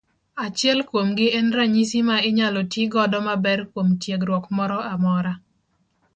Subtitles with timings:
[0.45, 5.33] Achiel kuomgi en ranyisi ma inyalo ti godo maber kuom tiegruok moro amora.